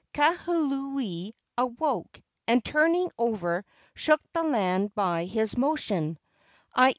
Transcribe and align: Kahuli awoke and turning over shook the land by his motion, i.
Kahuli 0.15 1.35
awoke 1.59 2.23
and 2.47 2.65
turning 2.65 3.11
over 3.19 3.63
shook 3.93 4.19
the 4.33 4.41
land 4.41 4.95
by 4.95 5.25
his 5.25 5.55
motion, 5.55 6.17
i. 6.73 6.89